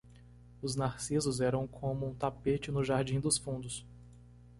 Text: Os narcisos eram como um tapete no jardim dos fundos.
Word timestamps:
Os 0.63 0.75
narcisos 0.75 1.41
eram 1.41 1.67
como 1.67 2.07
um 2.09 2.15
tapete 2.15 2.71
no 2.71 2.83
jardim 2.83 3.19
dos 3.19 3.37
fundos. 3.37 3.85